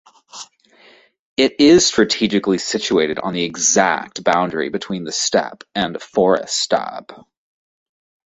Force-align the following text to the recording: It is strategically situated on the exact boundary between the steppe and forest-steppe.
It 1.37 1.59
is 1.59 1.85
strategically 1.85 2.57
situated 2.57 3.19
on 3.19 3.33
the 3.35 3.43
exact 3.43 4.23
boundary 4.23 4.69
between 4.69 5.03
the 5.03 5.11
steppe 5.11 5.63
and 5.75 6.01
forest-steppe. 6.01 7.11